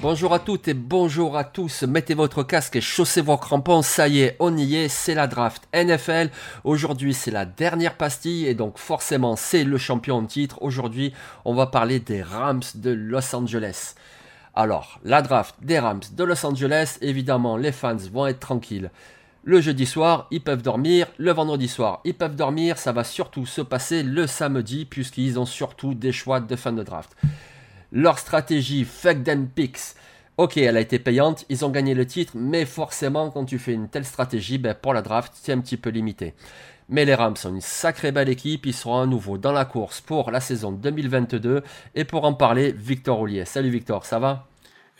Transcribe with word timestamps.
Bonjour 0.00 0.32
à 0.32 0.38
toutes 0.38 0.68
et 0.68 0.74
bonjour 0.74 1.36
à 1.36 1.44
tous. 1.44 1.82
Mettez 1.82 2.14
votre 2.14 2.44
casque 2.44 2.76
et 2.76 2.80
chaussez 2.80 3.20
vos 3.20 3.36
crampons. 3.36 3.82
Ça 3.82 4.08
y 4.08 4.20
est, 4.20 4.36
on 4.40 4.56
y 4.56 4.76
est. 4.76 4.88
C'est 4.88 5.14
la 5.14 5.26
draft 5.26 5.68
NFL. 5.74 6.30
Aujourd'hui, 6.64 7.12
c'est 7.12 7.30
la 7.30 7.44
dernière 7.44 7.96
pastille 7.96 8.46
et 8.46 8.54
donc 8.54 8.78
forcément, 8.78 9.36
c'est 9.36 9.64
le 9.64 9.76
champion 9.76 10.16
en 10.16 10.24
titre. 10.24 10.62
Aujourd'hui, 10.62 11.12
on 11.44 11.54
va 11.54 11.66
parler 11.66 12.00
des 12.00 12.22
Rams 12.22 12.62
de 12.74 12.90
Los 12.90 13.34
Angeles. 13.34 13.96
Alors, 14.54 14.98
la 15.04 15.20
draft 15.20 15.56
des 15.60 15.78
Rams 15.78 16.00
de 16.10 16.24
Los 16.24 16.46
Angeles, 16.46 16.96
évidemment, 17.02 17.58
les 17.58 17.72
fans 17.72 17.96
vont 17.96 18.26
être 18.26 18.40
tranquilles. 18.40 18.90
Le 19.48 19.62
jeudi 19.62 19.86
soir, 19.86 20.26
ils 20.30 20.42
peuvent 20.42 20.60
dormir. 20.60 21.06
Le 21.16 21.32
vendredi 21.32 21.68
soir, 21.68 22.02
ils 22.04 22.12
peuvent 22.12 22.36
dormir. 22.36 22.76
Ça 22.76 22.92
va 22.92 23.02
surtout 23.02 23.46
se 23.46 23.62
passer 23.62 24.02
le 24.02 24.26
samedi, 24.26 24.84
puisqu'ils 24.84 25.38
ont 25.38 25.46
surtout 25.46 25.94
des 25.94 26.12
choix 26.12 26.38
de 26.38 26.54
fin 26.54 26.70
de 26.70 26.82
draft. 26.82 27.16
Leur 27.90 28.18
stratégie 28.18 28.84
fuck 28.84 29.24
them 29.24 29.48
picks. 29.48 29.94
Ok, 30.36 30.58
elle 30.58 30.76
a 30.76 30.80
été 30.80 30.98
payante, 30.98 31.46
ils 31.48 31.64
ont 31.64 31.70
gagné 31.70 31.94
le 31.94 32.04
titre, 32.04 32.32
mais 32.36 32.66
forcément, 32.66 33.30
quand 33.30 33.46
tu 33.46 33.58
fais 33.58 33.72
une 33.72 33.88
telle 33.88 34.04
stratégie, 34.04 34.58
ben, 34.58 34.74
pour 34.74 34.92
la 34.92 35.00
draft, 35.00 35.32
c'est 35.34 35.52
un 35.52 35.60
petit 35.60 35.78
peu 35.78 35.88
limité. 35.88 36.34
Mais 36.90 37.06
les 37.06 37.14
Rams 37.14 37.36
sont 37.36 37.54
une 37.54 37.62
sacrée 37.62 38.12
belle 38.12 38.28
équipe, 38.28 38.66
ils 38.66 38.74
seront 38.74 39.00
à 39.00 39.06
nouveau 39.06 39.38
dans 39.38 39.52
la 39.52 39.64
course 39.64 40.02
pour 40.02 40.30
la 40.30 40.40
saison 40.40 40.72
2022. 40.72 41.62
Et 41.94 42.04
pour 42.04 42.24
en 42.24 42.34
parler, 42.34 42.70
Victor 42.70 43.18
Ollier. 43.18 43.46
Salut 43.46 43.70
Victor, 43.70 44.04
ça 44.04 44.18
va? 44.18 44.46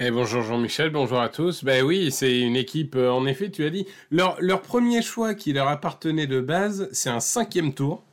Eh 0.00 0.12
bonjour 0.12 0.42
Jean-Michel, 0.42 0.90
bonjour 0.90 1.18
à 1.18 1.28
tous. 1.28 1.64
Ben 1.64 1.84
oui, 1.84 2.12
c'est 2.12 2.38
une 2.38 2.54
équipe, 2.54 2.94
euh, 2.94 3.10
en 3.10 3.26
effet, 3.26 3.50
tu 3.50 3.64
as 3.64 3.70
dit. 3.70 3.84
Leur, 4.12 4.62
premier 4.62 5.02
choix 5.02 5.34
qui 5.34 5.52
leur 5.52 5.66
appartenait 5.66 6.28
de 6.28 6.40
base, 6.40 6.88
c'est 6.92 7.10
un 7.10 7.18
cinquième 7.18 7.74
tour. 7.74 8.04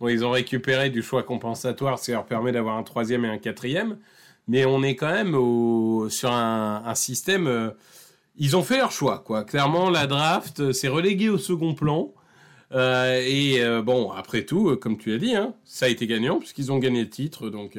Bon, 0.00 0.08
ils 0.08 0.22
ont 0.22 0.32
récupéré 0.32 0.90
du 0.90 1.02
choix 1.02 1.22
compensatoire, 1.22 1.98
ce 1.98 2.04
qui 2.04 2.10
leur 2.10 2.26
permet 2.26 2.52
d'avoir 2.52 2.76
un 2.76 2.82
troisième 2.82 3.24
et 3.24 3.28
un 3.28 3.38
quatrième. 3.38 3.96
Mais 4.48 4.66
on 4.66 4.82
est 4.82 4.96
quand 4.96 5.10
même 5.10 5.32
sur 6.10 6.30
un, 6.30 6.94
système. 6.94 7.46
euh, 7.46 7.70
ils 8.36 8.54
ont 8.54 8.62
fait 8.62 8.76
leur 8.76 8.92
choix, 8.92 9.20
quoi. 9.20 9.44
Clairement, 9.44 9.88
la 9.88 10.06
draft, 10.06 10.60
euh, 10.60 10.72
c'est 10.72 10.88
relégué 10.88 11.30
au 11.30 11.38
second 11.38 11.74
plan. 11.74 12.12
Et 12.74 13.62
bon, 13.82 14.12
après 14.12 14.44
tout, 14.44 14.76
comme 14.76 14.98
tu 14.98 15.14
as 15.14 15.18
dit, 15.18 15.34
hein, 15.34 15.54
ça 15.64 15.86
a 15.86 15.88
été 15.88 16.06
gagnant 16.06 16.38
puisqu'ils 16.38 16.70
ont 16.70 16.78
gagné 16.78 17.00
le 17.00 17.08
titre. 17.08 17.48
Donc, 17.48 17.78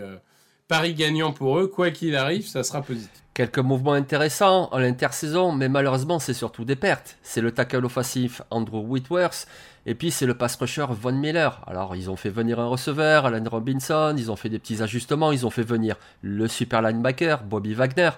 Paris 0.72 0.94
gagnant 0.94 1.34
pour 1.34 1.60
eux, 1.60 1.68
quoi 1.68 1.92
qu'il 1.92 2.16
arrive, 2.16 2.48
ça 2.48 2.64
sera 2.64 2.82
positif. 2.82 3.12
Quelques 3.34 3.60
mouvements 3.60 3.92
intéressants 3.92 4.70
en 4.72 4.78
l'intersaison, 4.78 5.52
mais 5.52 5.68
malheureusement, 5.68 6.18
c'est 6.18 6.34
surtout 6.34 6.64
des 6.64 6.78
pertes. 6.78 7.18
C'est 7.24 7.42
le 7.42 7.52
tackle 7.52 7.84
offensif 7.84 8.42
Andrew 8.52 8.80
Whitworth, 8.80 9.50
et 9.86 9.96
puis 9.96 10.12
c'est 10.12 10.26
le 10.26 10.34
pass 10.34 10.56
rusher 10.56 10.86
Von 10.90 11.12
Miller. 11.12 11.62
Alors, 11.68 11.98
ils 11.98 12.10
ont 12.10 12.16
fait 12.16 12.30
venir 12.30 12.58
un 12.62 12.68
receveur, 12.68 13.26
Alan 13.26 13.44
Robinson, 13.52 14.16
ils 14.18 14.32
ont 14.32 14.38
fait 14.38 14.48
des 14.48 14.60
petits 14.60 14.82
ajustements, 14.82 15.34
ils 15.34 15.46
ont 15.46 15.50
fait 15.50 15.62
venir 15.62 15.98
le 16.22 16.48
super 16.48 16.82
linebacker, 16.82 17.44
Bobby 17.44 17.74
Wagner, 17.74 18.12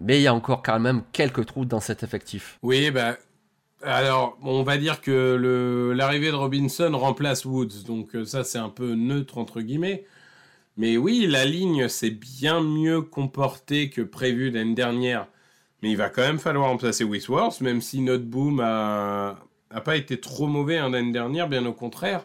mais 0.00 0.20
il 0.20 0.22
y 0.22 0.28
a 0.28 0.34
encore 0.34 0.62
quand 0.62 0.78
même 0.78 1.02
quelques 1.10 1.46
trous 1.46 1.64
dans 1.64 1.80
cet 1.80 2.04
effectif. 2.04 2.60
Oui, 2.62 2.92
bah, 2.92 3.16
alors, 3.82 4.38
on 4.44 4.62
va 4.62 4.76
dire 4.76 5.00
que 5.00 5.92
l'arrivée 5.96 6.30
de 6.30 6.36
Robinson 6.36 6.92
remplace 6.96 7.44
Woods, 7.44 7.82
donc 7.88 8.14
euh, 8.14 8.24
ça 8.24 8.44
c'est 8.44 8.58
un 8.58 8.68
peu 8.68 8.94
neutre 8.94 9.36
entre 9.36 9.60
guillemets. 9.62 10.04
Mais 10.78 10.96
oui, 10.96 11.26
la 11.26 11.44
ligne 11.44 11.88
s'est 11.88 12.10
bien 12.10 12.62
mieux 12.62 13.02
comportée 13.02 13.90
que 13.90 14.00
prévu 14.00 14.50
l'année 14.50 14.74
dernière. 14.74 15.26
Mais 15.82 15.90
il 15.90 15.96
va 15.96 16.08
quand 16.08 16.22
même 16.22 16.38
falloir 16.38 16.68
remplacer 16.68 17.04
Whitworth, 17.04 17.60
même 17.60 17.80
si 17.80 18.00
notre 18.00 18.24
boom 18.24 18.60
a, 18.60 19.40
a 19.70 19.80
pas 19.80 19.96
été 19.96 20.20
trop 20.20 20.46
mauvais 20.46 20.78
hein, 20.78 20.90
l'année 20.90 21.12
dernière, 21.12 21.48
bien 21.48 21.66
au 21.66 21.72
contraire. 21.72 22.24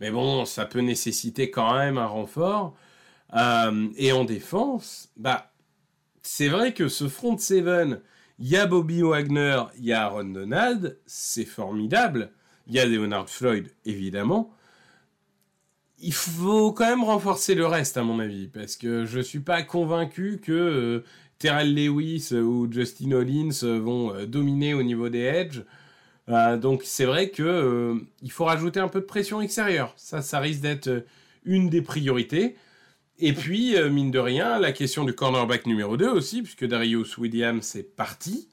Mais 0.00 0.10
bon, 0.10 0.44
ça 0.44 0.66
peut 0.66 0.80
nécessiter 0.80 1.50
quand 1.50 1.78
même 1.78 1.96
un 1.96 2.06
renfort. 2.06 2.74
Euh, 3.34 3.88
et 3.96 4.12
en 4.12 4.24
défense, 4.24 5.10
bah, 5.16 5.52
c'est 6.22 6.48
vrai 6.48 6.74
que 6.74 6.88
ce 6.88 7.08
front 7.08 7.38
seven, 7.38 8.00
il 8.40 8.48
y 8.48 8.56
a 8.56 8.66
Bobby 8.66 9.02
Wagner, 9.02 9.62
il 9.78 9.84
y 9.84 9.92
a 9.92 10.02
Aaron 10.02 10.24
Donald, 10.24 10.98
c'est 11.06 11.44
formidable. 11.44 12.32
Il 12.66 12.74
y 12.74 12.80
a 12.80 12.86
Leonard 12.86 13.28
Floyd, 13.28 13.72
évidemment. 13.84 14.52
Il 16.02 16.12
faut 16.12 16.72
quand 16.72 16.86
même 16.86 17.04
renforcer 17.04 17.54
le 17.54 17.66
reste, 17.66 17.96
à 17.96 18.02
mon 18.02 18.18
avis, 18.18 18.48
parce 18.48 18.76
que 18.76 19.04
je 19.04 19.20
suis 19.20 19.40
pas 19.40 19.62
convaincu 19.62 20.40
que 20.42 20.52
euh, 20.52 21.04
Terrell 21.42 21.74
Lewis 21.74 22.28
euh, 22.30 22.40
ou 22.40 22.72
Justin 22.72 23.10
Hollins 23.10 23.64
euh, 23.64 23.80
vont 23.80 24.14
dominer 24.26 24.74
au 24.74 24.84
niveau 24.84 25.08
des 25.08 25.22
edges. 25.22 25.64
Euh, 26.28 26.56
donc 26.56 26.82
c'est 26.84 27.04
vrai 27.04 27.30
que 27.30 28.00
il 28.22 28.30
faut 28.30 28.44
rajouter 28.44 28.78
un 28.78 28.86
peu 28.86 29.00
de 29.00 29.06
pression 29.06 29.40
extérieure. 29.40 29.92
Ça, 29.96 30.22
ça 30.22 30.38
risque 30.38 30.60
d'être 30.60 31.04
une 31.44 31.68
des 31.68 31.82
priorités. 31.82 32.54
Et 33.18 33.32
puis, 33.32 33.74
mine 33.90 34.10
de 34.10 34.18
rien, 34.18 34.58
la 34.58 34.72
question 34.72 35.04
du 35.04 35.14
cornerback 35.14 35.66
numéro 35.66 35.96
2 35.96 36.08
aussi, 36.08 36.42
puisque 36.42 36.64
Darius 36.64 37.18
Williams 37.18 37.76
est 37.76 37.82
parti. 37.82 38.48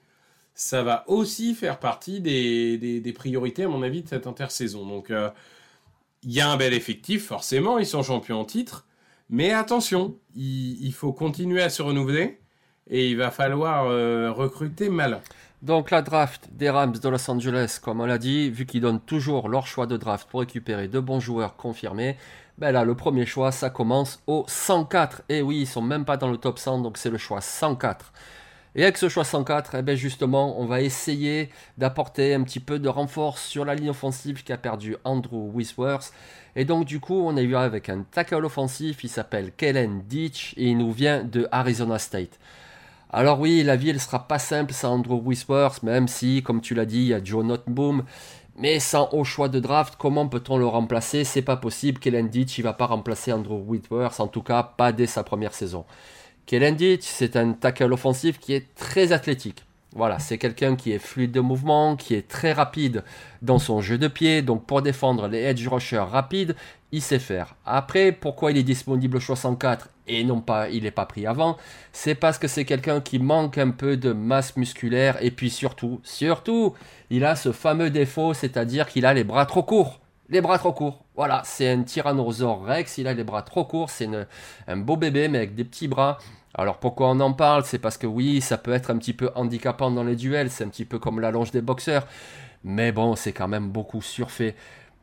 Ça 0.54 0.84
va 0.84 1.06
aussi 1.08 1.56
faire 1.56 1.80
partie 1.80 2.20
des, 2.22 2.78
des, 2.78 3.14
priorités, 3.14 3.64
à 3.64 3.68
mon 3.68 3.82
avis, 3.82 4.04
de 4.04 4.10
cette 4.10 4.28
intersaison. 4.28 4.86
Donc, 4.86 5.12
il 6.24 6.32
y 6.32 6.42
a 6.42 6.50
un 6.50 6.58
bel 6.58 6.74
effectif, 6.74 7.26
forcément, 7.26 7.78
ils 7.78 7.86
sont 7.86 8.04
champions 8.04 8.42
en 8.42 8.46
titre. 8.46 8.86
Mais 9.30 9.52
attention, 9.54 10.18
il, 10.36 10.92
faut 10.92 11.14
continuer 11.14 11.62
à 11.62 11.70
se 11.70 11.82
renouveler 11.82 12.40
et 12.88 13.10
il 13.10 13.18
va 13.18 13.30
falloir 13.30 13.86
euh, 13.86 14.32
recruter 14.32 14.90
malin. 14.90 15.22
Donc 15.62 15.92
la 15.92 16.02
draft 16.02 16.50
des 16.52 16.70
Rams 16.70 16.94
de 16.94 17.10
Los 17.10 17.30
Angeles, 17.30 17.80
comme 17.82 18.02
on 18.02 18.06
l'a 18.06 18.18
dit, 18.18 18.50
vu 18.50 18.66
qu'ils 18.66 18.82
donnent 18.82 19.02
toujours 19.02 19.50
leur 19.50 19.68
choix 19.68 19.86
de 19.86 19.98
draft 19.98 20.28
pour 20.30 20.40
récupérer 20.40 20.88
de 20.88 21.00
bons 21.00 21.20
joueurs 21.20 21.58
confirmés, 21.58 22.18
ben 22.58 22.72
là 22.72 22.84
le 22.86 22.96
premier 22.96 23.26
choix 23.26 23.52
ça 23.52 23.70
commence 23.70 24.24
au 24.26 24.46
104. 24.48 25.24
Et 25.30 25.42
oui, 25.42 25.62
ils 25.62 25.68
sont 25.68 25.82
même 25.82 26.06
pas 26.06 26.18
dans 26.18 26.32
le 26.32 26.38
top 26.38 26.58
100, 26.58 26.80
donc 26.80 26.98
c'est 26.98 27.10
le 27.10 27.18
choix 27.18 27.42
104. 27.42 28.14
Et 28.76 28.84
avec 28.84 28.98
ce 28.98 29.10
choix 29.10 29.24
104, 29.24 29.76
eh 29.76 29.82
ben 29.82 29.98
justement, 29.98 30.60
on 30.60 30.66
va 30.66 30.82
essayer 30.82 31.50
d'apporter 31.78 32.36
un 32.36 32.44
petit 32.44 32.60
peu 32.60 32.78
de 32.78 32.88
renfort 32.88 33.40
sur 33.40 33.66
la 33.66 33.74
ligne 33.74 33.90
offensive 33.90 34.44
qui 34.44 34.54
a 34.54 34.58
perdu 34.58 34.96
Andrew 35.04 35.50
Whitworth. 35.52 36.14
Et 36.56 36.66
donc 36.66 36.86
du 36.86 37.00
coup, 37.00 37.16
on 37.16 37.36
eu 37.38 37.56
avec 37.56 37.90
un 37.90 38.04
tackle 38.04 38.46
offensif, 38.46 39.04
il 39.04 39.10
s'appelle 39.10 39.52
Kellen 39.58 40.04
Ditch 40.08 40.54
et 40.56 40.68
il 40.68 40.78
nous 40.78 40.92
vient 40.92 41.24
de 41.24 41.48
Arizona 41.52 41.98
State. 41.98 42.40
Alors 43.12 43.40
oui, 43.40 43.64
la 43.64 43.76
vie, 43.76 43.90
elle 43.90 44.00
sera 44.00 44.28
pas 44.28 44.38
simple 44.38 44.72
sans 44.72 44.94
Andrew 44.94 45.16
Whitworth, 45.16 45.82
même 45.82 46.08
si, 46.08 46.44
comme 46.44 46.62
tu 46.62 46.76
l'as 46.76 46.86
dit, 46.86 47.00
il 47.00 47.08
y 47.08 47.14
a 47.16 47.24
Joe 47.24 47.44
Notboom. 47.44 48.04
Mais 48.56 48.80
sans 48.80 49.10
haut 49.14 49.24
choix 49.24 49.50
de 49.50 49.60
draft, 49.60 49.96
comment 49.98 50.28
peut-on 50.28 50.58
le 50.58 50.68
remplacer? 50.68 51.24
C'est 51.24 51.42
pas 51.42 51.58
possible. 51.58 51.98
Kellen 52.00 52.30
Ditch, 52.30 52.60
il 52.60 52.62
va 52.62 52.74
pas 52.74 52.86
remplacer 52.86 53.34
Andrew 53.34 53.64
Whitworth, 53.66 54.20
en 54.20 54.28
tout 54.28 54.44
cas 54.44 54.62
pas 54.62 54.92
dès 54.92 55.08
sa 55.08 55.24
première 55.24 55.56
saison. 55.56 55.86
Kellen 56.50 56.76
Ditch, 56.76 57.04
c'est 57.04 57.36
un 57.36 57.52
tackle 57.52 57.94
offensif 57.94 58.40
qui 58.40 58.54
est 58.54 58.74
très 58.74 59.12
athlétique. 59.12 59.64
Voilà, 59.96 60.18
c'est 60.18 60.40
quelqu'un 60.40 60.76
qui 60.76 60.92
est 60.92 60.98
fluide 60.98 61.32
de 61.32 61.42
mouvement, 61.42 61.96
qui 61.96 62.16
est 62.16 62.28
très 62.28 62.54
rapide 62.54 63.04
dans 63.44 63.60
son 63.60 63.82
jeu 63.82 64.00
de 64.00 64.08
pied. 64.08 64.42
Donc 64.42 64.66
pour 64.66 64.82
défendre 64.82 65.28
les 65.28 65.44
edge 65.44 65.68
rushers 65.68 66.00
rapides, 66.00 66.56
il 66.92 67.04
sait 67.04 67.20
faire. 67.20 67.54
Après, 67.68 68.12
pourquoi 68.12 68.50
il 68.50 68.58
est 68.58 68.64
disponible 68.64 69.18
au 69.18 69.20
64 69.20 69.90
et 70.08 70.24
non 70.24 70.42
pas 70.42 70.70
il 70.70 70.82
n'est 70.86 70.90
pas 70.90 71.06
pris 71.06 71.28
avant? 71.28 71.56
C'est 71.94 72.16
parce 72.16 72.40
que 72.40 72.48
c'est 72.48 72.66
quelqu'un 72.66 73.00
qui 73.00 73.20
manque 73.20 73.60
un 73.60 73.70
peu 73.70 73.96
de 73.96 74.12
masse 74.12 74.58
musculaire 74.58 75.24
et 75.24 75.30
puis 75.30 75.52
surtout, 75.52 76.02
surtout, 76.04 76.74
il 77.12 77.26
a 77.26 77.36
ce 77.36 77.52
fameux 77.52 77.92
défaut, 77.92 78.34
c'est-à-dire 78.34 78.88
qu'il 78.88 79.06
a 79.06 79.14
les 79.14 79.24
bras 79.24 79.46
trop 79.46 79.62
courts. 79.62 80.00
Les 80.30 80.42
bras 80.42 80.58
trop 80.58 80.74
courts. 80.74 81.04
Voilà, 81.16 81.44
c'est 81.46 81.70
un 81.70 81.84
tyrannosaure 81.84 82.64
rex, 82.64 82.98
il 82.98 83.08
a 83.08 83.14
les 83.14 83.24
bras 83.24 83.44
trop 83.44 83.66
courts, 83.66 83.92
c'est 83.92 84.08
un 84.68 84.78
beau 84.78 84.96
bébé 84.96 85.28
mais 85.28 85.38
avec 85.38 85.54
des 85.54 85.64
petits 85.64 85.88
bras. 85.88 86.18
Alors 86.56 86.78
pourquoi 86.78 87.10
on 87.10 87.20
en 87.20 87.34
parle? 87.34 87.64
C'est 87.66 87.80
parce 87.80 87.98
que 87.98 88.08
oui, 88.08 88.42
ça 88.42 88.58
peut 88.58 88.74
être 88.74 88.92
un 88.92 88.98
petit 88.98 89.14
peu 89.14 89.30
handicapant 89.36 89.92
dans 89.92 90.04
les 90.04 90.16
duels, 90.16 90.50
c'est 90.50 90.64
un 90.64 90.70
petit 90.70 90.86
peu 90.86 91.00
comme 91.00 91.20
la 91.20 91.32
longe 91.32 91.52
des 91.52 91.62
boxeurs. 91.62 92.08
Mais 92.64 92.92
bon, 92.92 93.16
c'est 93.16 93.34
quand 93.34 93.48
même 93.48 93.70
beaucoup 93.70 94.02
surfait. 94.02 94.56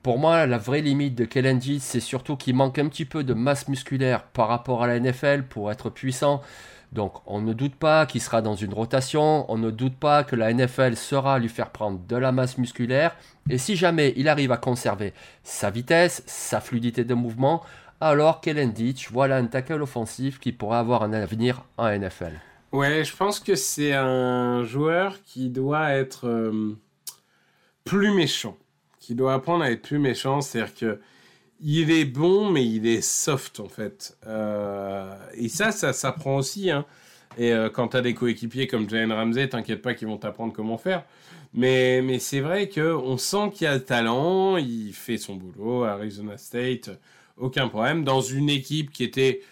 Pour 0.03 0.19
moi, 0.19 0.47
la 0.47 0.59
vraie 0.59 0.83
limite 0.83 1.15
de 1.15 1.25
Kellen 1.25 1.61
c'est 1.81 2.01
surtout 2.01 2.37
qu'il 2.37 2.55
manque 2.55 2.79
un 2.79 2.89
petit 2.89 3.05
peu 3.05 3.25
de 3.25 3.35
masse 3.35 3.69
musculaire 3.69 4.23
par 4.25 4.49
rapport 4.49 4.83
à 4.83 4.87
la 4.87 5.01
NFL 5.01 5.45
pour 5.45 5.71
être 5.73 5.91
puissant. 5.91 6.43
Donc 6.93 7.15
on 7.27 7.41
ne 7.41 7.53
doute 7.53 7.75
pas 7.75 8.07
qu'il 8.07 8.21
sera 8.21 8.43
dans 8.43 8.55
une 8.55 8.73
rotation, 8.73 9.51
on 9.51 9.59
ne 9.59 9.71
doute 9.71 9.97
pas 9.97 10.25
que 10.25 10.37
la 10.37 10.53
NFL 10.53 10.97
sera 10.97 11.39
lui 11.39 11.49
faire 11.49 11.71
prendre 11.71 11.99
de 12.07 12.17
la 12.17 12.33
masse 12.33 12.59
musculaire, 12.59 13.17
et 13.51 13.59
si 13.59 13.77
jamais 13.77 14.15
il 14.17 14.29
arrive 14.29 14.53
à 14.53 14.57
conserver 14.57 15.13
sa 15.43 15.71
vitesse, 15.71 16.23
sa 16.27 16.61
fluidité 16.61 17.05
de 17.05 17.15
mouvement, 17.15 17.63
alors 18.01 18.41
Kellen 18.41 18.73
Ditch, 18.73 19.11
voilà 19.11 19.37
un 19.37 19.47
tackle 19.47 19.83
offensif 19.83 20.39
qui 20.39 20.53
pourrait 20.53 20.79
avoir 20.79 21.03
un 21.03 21.13
avenir 21.13 21.65
en 21.77 21.89
NFL. 21.89 22.33
Ouais, 22.73 23.05
je 23.05 23.15
pense 23.17 23.41
que 23.41 23.55
c'est 23.55 23.95
un 23.95 24.65
joueur 24.65 25.23
qui 25.25 25.49
doit 25.49 25.93
être 25.93 26.27
euh, 26.27 26.77
plus 27.85 28.13
méchant 28.15 28.57
qui 29.07 29.15
doit 29.15 29.35
apprendre 29.35 29.63
à 29.63 29.71
être 29.71 29.83
plus 29.83 30.01
méchant. 30.01 30.41
C'est-à-dire 30.41 30.75
que 30.75 31.01
il 31.61 31.91
est 31.93 32.05
bon, 32.05 32.51
mais 32.51 32.67
il 32.67 32.87
est 32.87 33.01
soft 33.01 33.61
en 33.61 33.69
fait. 33.69 34.19
Euh, 34.27 35.15
et 35.35 35.49
ça, 35.49 35.71
ça 35.71 35.93
s'apprend 35.93 36.37
aussi. 36.37 36.71
Hein. 36.71 36.85
Et 37.39 37.53
euh, 37.53 37.71
quand 37.71 37.89
tu 37.89 37.97
as 37.97 38.03
des 38.03 38.15
coéquipiers 38.15 38.67
comme 38.67 38.91
Jalen 38.91 39.13
Ramsey, 39.13 39.49
t'inquiète 39.49 39.81
pas 39.81 39.95
qu'ils 39.95 40.09
vont 40.09 40.19
t'apprendre 40.19 40.53
comment 40.53 40.77
faire. 40.77 41.05
Mais, 41.55 42.03
mais 42.03 42.19
c'est 42.19 42.41
vrai 42.41 42.69
qu'on 42.69 43.17
sent 43.17 43.51
qu'il 43.55 43.69
a 43.69 43.75
le 43.75 43.85
talent, 43.85 44.57
il 44.57 44.93
fait 44.93 45.19
son 45.19 45.37
boulot 45.37 45.85
à 45.85 45.93
Arizona 45.93 46.37
State, 46.37 46.91
aucun 47.37 47.69
problème. 47.69 48.05
Dans 48.05 48.21
une 48.21 48.51
équipe 48.51 48.91
qui 48.91 49.05
était 49.05 49.43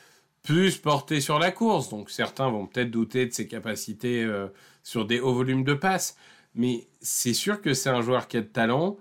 plus 0.42 0.76
portée 0.76 1.20
sur 1.20 1.38
la 1.38 1.50
course, 1.50 1.88
donc 1.88 2.10
certains 2.10 2.50
vont 2.50 2.66
peut-être 2.66 2.90
douter 2.90 3.26
de 3.26 3.32
ses 3.32 3.48
capacités 3.48 4.22
euh, 4.22 4.48
sur 4.82 5.06
des 5.06 5.20
hauts 5.20 5.34
volumes 5.34 5.64
de 5.64 5.74
passes. 5.74 6.16
Mais 6.54 6.86
c'est 7.00 7.34
sûr 7.34 7.60
que 7.60 7.74
c'est 7.74 7.90
un 7.90 8.02
joueur 8.02 8.28
qui 8.28 8.36
a 8.36 8.40
de 8.40 8.46
talent 8.46 8.98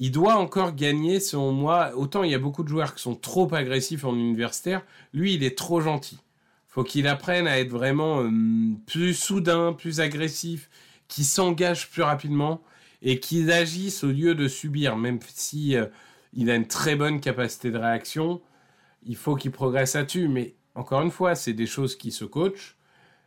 il 0.00 0.10
doit 0.10 0.36
encore 0.36 0.74
gagner, 0.74 1.20
selon 1.20 1.52
moi. 1.52 1.92
Autant 1.94 2.24
il 2.24 2.30
y 2.32 2.34
a 2.34 2.38
beaucoup 2.38 2.64
de 2.64 2.68
joueurs 2.68 2.94
qui 2.94 3.02
sont 3.02 3.14
trop 3.14 3.54
agressifs 3.54 4.04
en 4.04 4.14
universitaire, 4.14 4.82
lui, 5.12 5.34
il 5.34 5.44
est 5.44 5.56
trop 5.56 5.82
gentil. 5.82 6.18
Faut 6.68 6.84
qu'il 6.84 7.06
apprenne 7.06 7.46
à 7.46 7.60
être 7.60 7.68
vraiment 7.68 8.22
euh, 8.22 8.30
plus 8.86 9.14
soudain, 9.14 9.74
plus 9.74 10.00
agressif, 10.00 10.70
qui 11.06 11.22
s'engage 11.22 11.90
plus 11.90 12.02
rapidement 12.02 12.62
et 13.02 13.20
qu'il 13.20 13.50
agisse 13.50 14.02
au 14.02 14.08
lieu 14.08 14.34
de 14.34 14.48
subir, 14.48 14.96
même 14.96 15.18
si 15.34 15.76
euh, 15.76 15.86
il 16.32 16.50
a 16.50 16.54
une 16.54 16.66
très 16.66 16.96
bonne 16.96 17.20
capacité 17.20 17.70
de 17.70 17.78
réaction. 17.78 18.40
Il 19.04 19.16
faut 19.16 19.34
qu'il 19.34 19.50
progresse 19.50 19.94
là-dessus. 19.94 20.28
Mais 20.28 20.54
encore 20.74 21.02
une 21.02 21.10
fois, 21.10 21.34
c'est 21.34 21.52
des 21.52 21.66
choses 21.66 21.96
qui 21.96 22.12
se 22.12 22.24
coachent. 22.24 22.76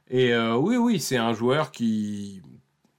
Et 0.09 0.33
euh, 0.33 0.55
oui, 0.55 0.77
oui, 0.77 0.99
c'est 0.99 1.17
un 1.17 1.33
joueur 1.33 1.71
qui. 1.71 2.41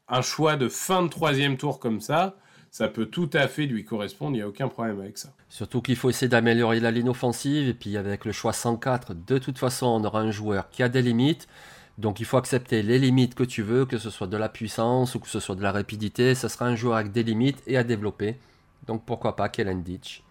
Un 0.06 0.21
choix 0.21 0.56
de 0.56 0.69
fin 0.69 1.03
de 1.03 1.09
troisième 1.09 1.56
tour 1.56 1.79
comme 1.81 2.01
ça, 2.01 2.37
ça 2.75 2.89
peut 2.89 3.06
tout 3.06 3.31
à 3.33 3.47
fait 3.47 3.67
lui 3.67 3.85
correspondre, 3.85 4.33
il 4.33 4.39
n'y 4.39 4.43
a 4.43 4.49
aucun 4.49 4.67
problème 4.67 4.99
avec 4.99 5.17
ça. 5.17 5.33
Surtout 5.49 5.81
qu'il 5.81 5.95
faut 5.95 6.11
essayer 6.11 6.29
d'améliorer 6.29 6.81
la 6.81 6.91
ligne 6.91 7.09
offensive, 7.09 7.69
et 7.69 7.73
puis 7.73 7.97
avec 7.97 8.25
le 8.25 8.33
choix 8.33 8.53
104, 8.53 9.15
de 9.15 9.39
toute 9.39 9.59
façon, 9.59 9.87
on 9.87 10.03
aura 10.03 10.21
un 10.21 10.33
joueur 10.33 10.69
qui 10.71 10.83
a 10.83 10.89
des 10.89 11.01
limites, 11.01 11.47
donc 11.99 12.19
il 12.19 12.27
faut 12.27 12.37
accepter 12.37 12.83
les 12.83 12.99
limites 12.99 13.37
que 13.37 13.45
tu 13.45 13.62
veux, 13.62 13.87
que 13.87 13.97
ce 13.97 14.11
soit 14.11 14.27
de 14.27 14.37
la 14.37 14.49
puissance 14.49 15.15
ou 15.15 15.21
que 15.21 15.29
ce 15.29 15.39
soit 15.39 15.55
de 15.55 15.62
la 15.62 15.71
rapidité, 15.71 16.35
ça 16.35 16.49
sera 16.49 16.67
un 16.67 16.75
joueur 16.75 16.97
avec 16.97 17.12
des 17.12 17.23
limites 17.23 17.62
et 17.69 17.77
à 17.77 17.85
développer. 17.85 18.37
Donc 18.86 19.04
pourquoi 19.04 19.36
pas 19.36 19.48
Kellen 19.48 19.82
Ditch. 19.82 20.22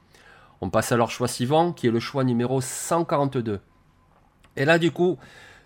On 0.61 0.69
passe 0.69 0.91
à 0.91 0.97
leur 0.97 1.11
choix 1.11 1.27
suivant, 1.27 1.73
qui 1.73 1.87
est 1.87 1.91
le 1.91 1.99
choix 1.99 2.23
numéro 2.23 2.61
142. 2.61 3.59
Et 4.55 4.65
là, 4.65 4.79
du 4.79 4.91
coup, 4.91 5.17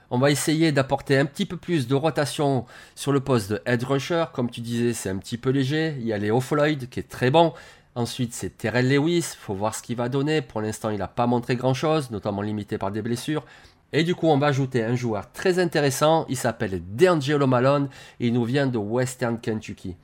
on 0.10 0.18
va 0.18 0.32
essayer 0.32 0.72
d'apporter 0.72 1.18
un 1.18 1.26
petit 1.26 1.46
peu 1.46 1.58
plus 1.58 1.88
de 1.88 1.96
rotation 1.96 2.66
sur 2.96 3.12
le 3.12 3.20
poste 3.20 3.52
de 3.52 3.62
head 3.66 3.84
rusher. 3.84 4.26
Comme 4.34 4.50
tu 4.50 4.62
disais, 4.62 4.94
c'est 4.94 5.10
un 5.10 5.18
petit 5.18 5.38
peu 5.38 5.50
léger. 5.50 5.96
Il 6.00 6.08
y 6.08 6.14
a 6.14 6.18
Léo 6.18 6.40
Floyd 6.40 6.90
qui 6.90 7.00
est 7.00 7.10
très 7.10 7.30
bon. 7.30 7.54
Ensuite, 7.96 8.34
c'est 8.34 8.58
Terrell 8.58 8.90
Lewis. 8.90 9.34
Il 9.34 9.40
faut 9.40 9.54
voir 9.54 9.76
ce 9.76 9.84
qu'il 9.84 9.98
va 9.98 10.08
donner. 10.08 10.42
Pour 10.42 10.62
l'instant, 10.62 10.90
il 10.90 11.00
n'a 11.00 11.08
pas 11.08 11.28
montré 11.28 11.56
grand-chose, 11.56 12.10
notamment 12.12 12.42
limité 12.42 12.78
par 12.78 12.92
des 12.92 13.02
blessures. 13.02 13.44
Et 13.94 14.04
du 14.04 14.16
coup, 14.16 14.28
on 14.28 14.38
va 14.38 14.48
ajouter 14.48 14.84
un 14.84 14.96
joueur 14.96 15.32
très 15.32 15.60
intéressant. 15.60 16.26
Il 16.30 16.38
s'appelle 16.38 16.82
DeAngelo 16.96 17.48
Malone 17.48 17.90
il 18.20 18.34
nous 18.34 18.44
vient 18.46 18.68
de 18.68 18.78
Western 18.78 19.40
Kentucky. 19.40 19.96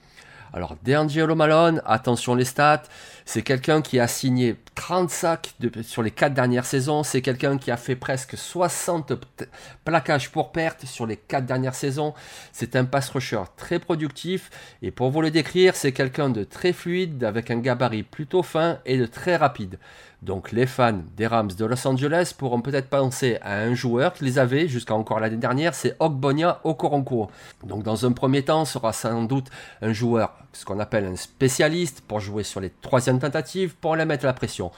Alors, 0.55 0.75
DeAngelo 0.83 1.33
Malone, 1.33 1.81
attention 1.83 2.35
les 2.35 2.45
stats, 2.45 2.83
c'est 3.25 3.41
quelqu'un 3.41 3.81
qui 3.81 3.99
a 3.99 4.07
signé 4.07 4.55
30 4.75 5.09
sacs 5.09 5.55
sur 5.81 6.03
les 6.03 6.11
4 6.11 6.35
dernières 6.35 6.65
saisons. 6.65 7.01
C'est 7.01 7.23
quelqu'un 7.23 7.57
qui 7.57 7.71
a 7.71 7.77
fait 7.77 7.95
presque 7.95 8.37
60 8.37 9.13
plaquages 9.83 10.29
pour 10.29 10.51
perte 10.51 10.85
sur 10.85 11.07
les 11.07 11.17
4 11.17 11.47
dernières 11.47 11.73
saisons. 11.73 12.13
C'est 12.51 12.75
un 12.75 12.85
pass 12.85 13.09
rusher 13.09 13.41
très 13.57 13.79
productif. 13.79 14.51
Et 14.83 14.91
pour 14.91 15.09
vous 15.09 15.21
le 15.21 15.31
décrire, 15.31 15.75
c'est 15.75 15.91
quelqu'un 15.91 16.29
de 16.29 16.43
très 16.43 16.71
fluide, 16.71 17.23
avec 17.23 17.49
un 17.49 17.57
gabarit 17.57 18.03
plutôt 18.03 18.43
fin 18.43 18.77
et 18.85 18.99
de 18.99 19.07
très 19.07 19.35
rapide. 19.35 19.79
Donc 20.23 20.53
les 20.53 20.65
fans 20.65 21.01
des 21.17 21.27
Rams 21.27 21.51
de 21.51 21.65
Los 21.65 21.85
Angeles 21.85 22.33
pourront 22.37 22.61
peut-être 22.61 22.87
penser 22.87 23.39
à 23.41 23.57
un 23.57 23.73
joueur 23.73 24.13
qui 24.13 24.23
les 24.23 24.39
avait 24.39 24.69
jusqu'à 24.69 24.95
encore 24.95 25.19
l'année 25.19 25.35
dernière, 25.35 25.75
c'est 25.75 25.97
Ogbonia 25.99 26.61
Okoronkwo. 26.63 27.29
Donc 27.65 27.83
dans 27.83 28.05
un 28.05 28.13
premier 28.13 28.43
temps, 28.43 28.63
sera 28.63 28.93
sans 28.93 29.23
doute 29.23 29.47
un 29.81 29.91
joueur, 29.91 30.33
ce 30.53 30.63
qu'on 30.63 30.79
appelle 30.79 31.05
un 31.05 31.17
spécialiste, 31.17 32.01
pour 32.07 32.21
jouer 32.21 32.43
sur 32.43 32.61
les 32.61 32.69
troisièmes 32.69 33.19
tentatives, 33.19 33.75
pour 33.75 33.97
les 33.97 34.05
mettre 34.05 34.25
la 34.25 34.31
pression. 34.31 34.71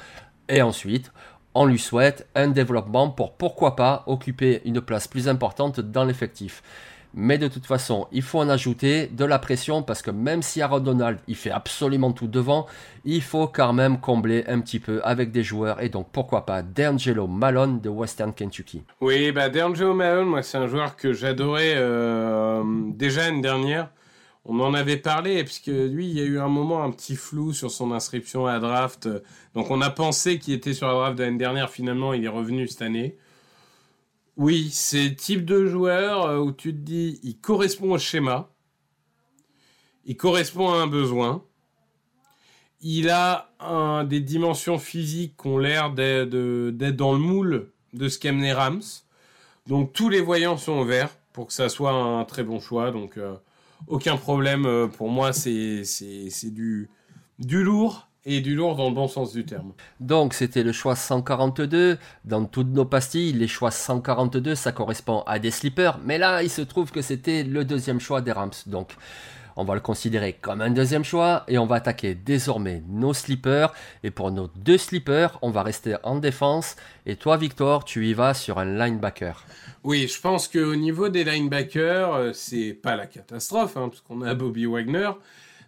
Et 0.50 0.64
ensuite, 0.64 1.12
on 1.54 1.66
lui 1.66 1.80
souhaite 1.80 2.28
un 2.34 2.48
développement 2.48 3.10
pour 3.10 3.34
pourquoi 3.34 3.76
pas 3.76 4.04
occuper 4.08 4.64
une 4.66 4.82
place 4.82 5.08
plus 5.08 5.30
importante 5.30 5.80
dans 5.80 6.06
l'effectif. 6.06 6.64
Mais 7.18 7.38
de 7.38 7.48
toute 7.48 7.66
façon, 7.66 8.08
il 8.12 8.22
faut 8.22 8.40
en 8.40 8.50
ajouter 8.50 9.08
de 9.08 9.24
la 9.24 9.40
pression 9.40 9.84
parce 9.84 10.02
que 10.02 10.12
même 10.12 10.42
si 10.42 10.62
Aaron 10.62 10.82
Donald, 10.82 11.18
il 11.30 11.38
fait 11.38 11.50
absolument 11.50 12.12
tout 12.12 12.28
devant, 12.28 12.68
il 13.06 13.22
faut 13.22 13.48
quand 13.48 13.72
même 13.72 14.02
combler 14.02 14.44
un 14.48 14.60
petit 14.60 14.80
peu 14.80 15.00
avec 15.02 15.32
des 15.32 15.42
joueurs. 15.42 15.82
Et 15.82 15.88
donc, 15.88 16.10
pourquoi 16.12 16.46
pas 16.46 16.62
D'Angelo 16.62 17.26
Malone 17.28 17.80
de 17.80 17.88
Western 17.88 18.34
Kentucky. 18.34 18.84
Oui, 19.00 19.32
bah 19.32 19.48
D'Angelo 19.48 19.94
Malone, 19.94 20.28
moi, 20.28 20.44
c'est 20.44 20.58
un 20.58 20.68
joueur 20.68 20.98
que 20.98 21.14
j'adorais 21.14 21.76
euh, 21.78 22.62
déjà 22.90 23.30
une 23.30 23.40
dernière. 23.40 23.92
On 24.44 24.60
en 24.60 24.74
avait 24.74 24.98
parlé, 24.98 25.42
puisque 25.46 25.68
lui, 25.68 26.08
il 26.08 26.18
y 26.18 26.22
a 26.22 26.26
eu 26.26 26.38
un 26.38 26.50
moment 26.50 26.84
un 26.84 26.92
petit 26.92 27.16
flou 27.16 27.54
sur 27.54 27.72
son 27.72 27.94
inscription 27.94 28.46
à 28.46 28.60
draft. 28.60 29.08
Donc, 29.54 29.72
on 29.72 29.80
a 29.80 29.90
pensé 29.90 30.38
qu'il 30.38 30.54
était 30.54 30.74
sur 30.74 30.88
la 30.88 30.94
draft 30.94 31.18
de 31.18 31.24
l'année 31.24 31.38
dernière. 31.38 31.70
Finalement, 31.70 32.12
il 32.12 32.26
est 32.26 32.28
revenu 32.28 32.68
cette 32.68 32.82
année. 32.82 33.16
Oui, 34.38 34.70
c'est 34.72 35.10
le 35.10 35.16
type 35.16 35.46
de 35.46 35.66
joueur 35.66 36.26
euh, 36.26 36.40
où 36.40 36.52
tu 36.52 36.74
te 36.74 36.78
dis, 36.78 37.20
il 37.24 37.38
correspond 37.38 37.94
au 37.94 37.98
schéma, 37.98 38.50
il 40.06 40.18
correspond 40.18 40.70
à 40.72 40.78
un 40.78 40.88
besoin, 40.88 41.42
il 42.82 43.10
a 43.10 43.50
des 44.04 44.20
dimensions 44.20 44.78
physiques 44.78 45.36
qui 45.42 45.48
ont 45.48 45.58
l'air 45.58 45.92
d'être 45.92 46.30
dans 46.96 47.14
le 47.14 47.18
moule 47.18 47.72
de 47.94 48.10
ce 48.10 48.20
qu'aiment 48.20 48.42
les 48.42 48.54
Rams. 48.54 48.84
Donc 49.68 49.94
tous 49.94 50.10
les 50.10 50.22
voyants 50.22 50.58
sont 50.58 50.84
verts 50.84 51.16
pour 51.34 51.48
que 51.48 51.54
ça 51.54 51.70
soit 51.70 51.92
un 51.92 52.24
très 52.26 52.44
bon 52.44 52.60
choix. 52.60 52.92
Donc 52.92 53.18
euh, 53.18 53.36
aucun 53.88 54.18
problème 54.18 54.66
euh, 54.66 54.88
pour 54.88 55.10
moi, 55.10 55.34
c'est 55.34 55.84
du 56.52 56.90
lourd 57.40 58.08
et 58.26 58.42
du 58.42 58.56
lourd 58.56 58.76
dans 58.76 58.90
le 58.90 58.96
bon 58.96 59.08
sens 59.08 59.34
du 59.34 59.46
terme. 59.46 59.74
Donc 60.00 60.34
c'était 60.34 60.64
le 60.64 60.72
choix 60.72 60.96
142. 60.96 61.98
Dans 62.26 62.46
toutes 62.46 62.70
nos 62.70 62.86
pastilles, 62.86 63.34
les 63.34 63.48
choix 63.48 63.72
142, 63.72 64.56
ça 64.56 64.72
correspond 64.72 65.24
à 65.28 65.40
des 65.40 65.52
slippers. 65.52 66.00
Mais 66.04 66.18
là, 66.18 66.42
il 66.44 66.50
se 66.50 66.62
trouve 66.62 66.92
que 66.92 67.02
c'était 67.02 67.44
le 67.44 67.64
deuxième 67.64 68.00
choix 68.00 68.22
des 68.22 68.32
Rams. 68.32 68.52
Donc 68.66 68.96
on 69.58 69.64
va 69.64 69.76
le 69.76 69.80
considérer 69.80 70.34
comme 70.34 70.62
un 70.62 70.70
deuxième 70.70 71.06
choix 71.06 71.44
et 71.48 71.58
on 71.58 71.66
va 71.66 71.76
attaquer 71.76 72.16
désormais 72.16 72.84
nos 72.90 73.14
slippers. 73.14 73.74
Et 74.04 74.12
pour 74.12 74.32
nos 74.32 74.50
deux 74.56 74.78
slippers, 74.78 75.38
on 75.42 75.52
va 75.52 75.64
rester 75.64 75.96
en 76.04 76.18
défense. 76.18 76.76
Et 77.06 77.16
toi, 77.16 77.38
Victor, 77.38 77.86
tu 77.86 78.08
y 78.08 78.14
vas 78.14 78.34
sur 78.34 78.58
un 78.58 78.66
linebacker. 78.66 79.46
Oui, 79.84 80.08
je 80.08 80.20
pense 80.20 80.48
qu'au 80.48 80.76
niveau 80.76 81.10
des 81.10 81.24
linebackers, 81.24 82.14
euh, 82.16 82.34
c'est 82.34 82.74
pas 82.74 82.96
la 82.96 83.06
catastrophe, 83.06 83.78
hein, 83.78 83.90
parce 83.90 84.02
qu'on 84.02 84.24
a 84.24 84.34
Bobby 84.34 84.66
Wagner. 84.66 85.12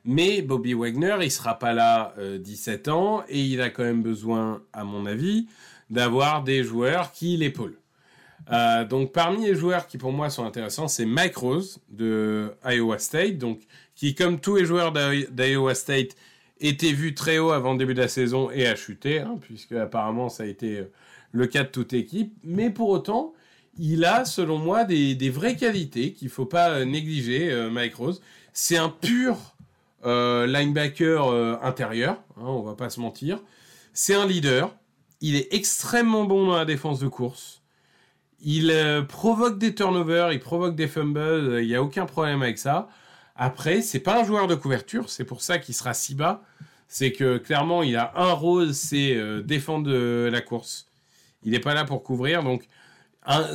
Mais 0.10 0.42
Bobby 0.42 0.74
Wagner, 0.74 1.18
il 1.22 1.30
sera 1.30 1.60
pas 1.60 1.74
là 1.74 2.16
17 2.40 2.88
euh, 2.88 2.92
ans 2.92 3.24
et 3.28 3.44
il 3.44 3.60
a 3.62 3.70
quand 3.70 3.84
même 3.84 4.02
besoin, 4.02 4.64
à 4.72 4.86
mon 4.86 5.06
avis, 5.06 5.48
d'avoir 5.90 6.46
des 6.46 6.64
joueurs 6.64 7.12
qui 7.12 7.36
l'épaulent. 7.36 7.78
Euh, 8.50 8.86
donc 8.86 9.12
parmi 9.12 9.46
les 9.46 9.56
joueurs 9.56 9.86
qui 9.86 9.98
pour 9.98 10.14
moi 10.14 10.30
sont 10.30 10.46
intéressants, 10.46 10.88
c'est 10.88 11.06
Mike 11.06 11.36
Rose 11.36 11.80
de 11.90 12.54
Iowa 12.66 13.00
State, 13.00 13.38
donc 13.38 13.60
qui 13.96 14.16
comme 14.16 14.40
tous 14.40 14.56
les 14.56 14.64
joueurs 14.64 14.94
d'Iowa 14.94 15.76
State 15.76 16.16
était 16.62 16.94
vu 16.94 17.14
très 17.14 17.38
haut 17.38 17.52
avant 17.52 17.74
le 17.74 17.78
début 17.78 17.94
de 17.94 18.02
la 18.02 18.08
saison 18.08 18.50
et 18.50 18.66
a 18.66 18.78
chuté, 18.78 19.20
hein, 19.20 19.38
puisque 19.42 19.74
apparemment 19.74 20.30
ça 20.30 20.44
a 20.44 20.46
été 20.46 20.78
euh, 20.78 20.92
le 21.34 21.48
cas 21.48 21.64
de 21.64 21.70
toute 21.70 21.92
équipe. 21.92 22.34
Mais 22.46 22.70
pour 22.70 22.88
autant, 22.88 23.34
il 23.78 24.06
a, 24.06 24.24
selon 24.24 24.58
moi, 24.58 24.86
des, 24.86 25.30
vraies 25.30 25.58
qualités 25.58 26.14
qu'il 26.14 26.30
faut 26.30 26.46
pas 26.46 26.70
euh, 26.70 26.86
négliger, 26.86 27.70
Mike 27.70 27.96
Rose. 27.96 28.22
C'est 28.54 28.78
un 28.78 28.90
pur 28.90 29.57
linebacker 30.04 31.60
intérieur, 31.62 32.22
hein, 32.38 32.44
on 32.46 32.62
va 32.62 32.76
pas 32.76 32.90
se 32.90 33.00
mentir. 33.00 33.40
C'est 33.94 34.16
un 34.16 34.26
leader. 34.26 34.76
Il 35.22 35.36
est 35.36 35.54
extrêmement 35.54 36.26
bon 36.26 36.46
dans 36.46 36.56
la 36.56 36.66
défense 36.66 37.00
de 37.00 37.08
course. 37.08 37.62
Il 38.40 38.72
provoque 39.10 39.58
des 39.58 39.74
turnovers, 39.74 40.32
il 40.32 40.40
provoque 40.40 40.76
des 40.76 40.88
fumbles, 40.88 41.60
il 41.62 41.68
n'y 41.68 41.76
a 41.76 41.82
aucun 41.82 42.06
problème 42.06 42.42
avec 42.44 42.60
ça. 42.60 42.88
Après, 43.36 43.82
c'est 43.82 44.00
pas 44.00 44.22
un 44.22 44.24
joueur 44.24 44.48
de 44.48 44.56
couverture, 44.56 45.10
c'est 45.10 45.24
pour 45.24 45.42
ça 45.42 45.60
qu'il 45.60 45.76
sera 45.76 45.94
si 45.94 46.16
bas. 46.16 46.44
C'est 46.88 47.12
que 47.12 47.38
clairement, 47.38 47.84
il 47.84 47.96
a 47.96 48.14
un 48.16 48.32
rôle, 48.32 48.74
c'est 48.74 49.16
euh, 49.16 49.42
défendre 49.42 49.92
la 49.92 50.42
course. 50.42 50.88
Il 51.44 51.52
n'est 51.52 51.60
pas 51.60 51.74
là 51.74 51.84
pour 51.84 52.04
couvrir, 52.04 52.44
donc 52.44 52.68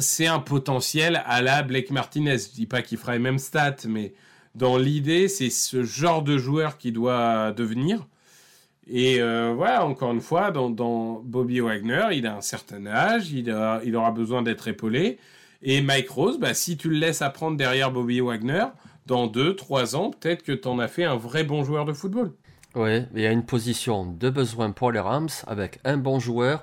c'est 0.00 0.26
un 0.26 0.38
potentiel 0.38 1.22
à 1.24 1.40
la 1.42 1.62
Blake 1.62 1.90
Martinez. 1.90 2.38
Je 2.38 2.54
dis 2.54 2.66
pas 2.66 2.82
qu'il 2.82 2.98
fera 2.98 3.12
les 3.12 3.18
mêmes 3.18 3.38
stats, 3.38 3.86
mais 3.88 4.12
dans 4.54 4.76
l'idée, 4.76 5.28
c'est 5.28 5.50
ce 5.50 5.82
genre 5.82 6.22
de 6.22 6.38
joueur 6.38 6.78
qui 6.78 6.92
doit 6.92 7.52
devenir. 7.52 8.06
Et 8.86 9.20
euh, 9.20 9.52
voilà, 9.56 9.86
encore 9.86 10.12
une 10.12 10.20
fois, 10.20 10.50
dans, 10.50 11.22
Bobby 11.24 11.60
Wagner, 11.60 12.08
il 12.12 12.26
a 12.26 12.36
un 12.36 12.40
certain 12.40 12.86
âge, 12.86 13.30
il, 13.32 13.50
aura 13.50 14.10
besoin 14.10 14.42
d'être 14.42 14.68
épaulé. 14.68 15.18
Et 15.62 15.80
Mike 15.80 16.10
Rose, 16.10 16.38
bah, 16.38 16.54
si 16.54 16.76
tu 16.76 16.88
le 16.88 16.96
laisses 16.96 17.22
apprendre 17.22 17.56
derrière 17.56 17.92
Bobby 17.92 18.20
Wagner, 18.20 18.66
dans 19.06 19.28
2-3 19.28 19.96
ans, 19.96 20.10
peut-être 20.10 20.42
que 20.42 20.52
tu 20.52 20.68
en 20.68 20.78
as 20.78 20.88
fait 20.88 21.04
un 21.04 21.16
vrai 21.16 21.44
bon 21.44 21.64
joueur 21.64 21.84
de 21.84 21.92
football. 21.92 22.32
Oui, 22.74 23.02
il 23.14 23.20
y 23.20 23.26
a 23.26 23.32
une 23.32 23.44
position 23.44 24.06
de 24.06 24.30
besoin 24.30 24.72
pour 24.72 24.92
les 24.92 25.00
Rams 25.00 25.28
avec 25.46 25.78
un 25.84 25.96
bon 25.96 26.18
joueur. 26.18 26.62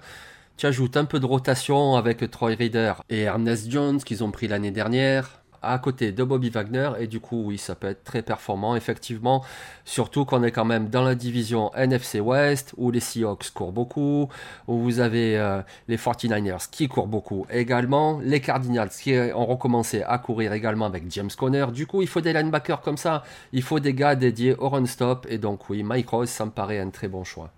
Tu 0.57 0.65
ajoutes 0.65 0.97
un 0.97 1.05
peu 1.05 1.19
de 1.19 1.25
rotation 1.25 1.95
avec 1.95 2.29
Troy 2.31 2.55
Reader 2.55 2.93
et 3.09 3.21
Ernest 3.21 3.69
Jones 3.71 3.99
qu'ils 4.03 4.23
ont 4.23 4.31
pris 4.31 4.47
l'année 4.47 4.71
dernière 4.71 5.38
à 5.61 5.77
côté 5.79 6.11
de 6.11 6.23
Bobby 6.23 6.49
Wagner. 6.49 6.91
Et 6.99 7.07
du 7.07 7.19
coup 7.19 7.43
oui 7.45 7.57
ça 7.57 7.75
peut 7.75 7.87
être 7.87 8.03
très 8.03 8.21
performant 8.21 8.75
effectivement. 8.75 9.43
Surtout 9.85 10.25
qu'on 10.25 10.43
est 10.43 10.51
quand 10.51 10.65
même 10.65 10.89
dans 10.89 11.03
la 11.03 11.15
division 11.15 11.73
NFC 11.75 12.19
West 12.19 12.73
où 12.77 12.91
les 12.91 12.99
Seahawks 12.99 13.51
courent 13.53 13.71
beaucoup 13.71 14.29
où 14.67 14.77
vous 14.79 14.99
avez 14.99 15.37
euh, 15.37 15.61
les 15.87 15.97
49ers 15.97 16.69
qui 16.69 16.87
courent 16.87 17.07
beaucoup 17.07 17.45
également 17.49 18.19
les 18.23 18.41
Cardinals 18.41 18.89
qui 18.89 19.15
ont 19.35 19.45
recommencé 19.45 20.03
à 20.03 20.17
courir 20.17 20.53
également 20.53 20.85
avec 20.85 21.03
James 21.11 21.31
Conner. 21.37 21.67
Du 21.73 21.87
coup 21.87 22.01
il 22.01 22.07
faut 22.07 22.21
des 22.21 22.33
linebackers 22.33 22.81
comme 22.81 22.97
ça. 22.97 23.23
Il 23.53 23.63
faut 23.63 23.79
des 23.79 23.93
gars 23.93 24.15
dédiés 24.15 24.55
au 24.55 24.69
run 24.69 24.85
stop. 24.85 25.25
Et 25.29 25.37
donc 25.37 25.69
oui 25.69 25.83
Mike 25.83 26.09
Rose 26.09 26.29
ça 26.29 26.45
me 26.45 26.51
paraît 26.51 26.79
un 26.79 26.89
très 26.89 27.07
bon 27.07 27.23
choix. 27.23 27.51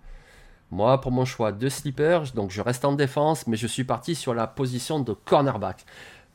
Moi, 0.72 0.98
pour 1.02 1.12
mon 1.12 1.26
choix 1.26 1.52
de 1.52 1.68
sleeper, 1.68 2.32
donc 2.34 2.50
je 2.50 2.62
reste 2.62 2.86
en 2.86 2.94
défense, 2.94 3.46
mais 3.46 3.58
je 3.58 3.66
suis 3.66 3.84
parti 3.84 4.14
sur 4.14 4.32
la 4.32 4.46
position 4.46 5.00
de 5.00 5.12
cornerback. 5.12 5.84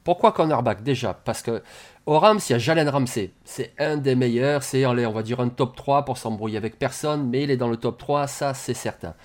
Pourquoi 0.08 0.32
cornerback 0.32 0.84
Déjà, 0.84 1.14
parce 1.14 1.42
que 1.42 1.62
au 2.06 2.18
Rams, 2.18 2.40
il 2.48 2.54
y 2.54 2.56
a 2.56 2.60
Jalen 2.60 2.88
Ramsey. 2.88 3.34
C'est 3.44 3.74
un 3.78 3.98
des 3.98 4.16
meilleurs. 4.16 4.64
C'est, 4.64 4.86
on 4.86 5.12
va 5.12 5.22
dire, 5.22 5.42
un 5.42 5.50
top 5.50 5.76
3 5.76 6.06
pour 6.06 6.18
s'embrouiller 6.18 6.56
avec 6.56 6.80
personne, 6.80 7.28
mais 7.30 7.44
il 7.44 7.52
est 7.52 7.58
dans 7.58 7.68
le 7.68 7.76
top 7.76 7.98
3, 7.98 8.26
ça, 8.26 8.54
c'est 8.54 8.74
certain. 8.74 9.16